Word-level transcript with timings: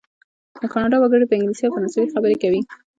د 0.61 0.63
کانادا 0.73 0.97
وګړي 0.99 1.25
په 1.27 1.35
انګلیسي 1.37 1.63
او 1.65 1.73
فرانسوي 1.75 2.07
خبرې 2.13 2.35
کوي. 2.43 2.61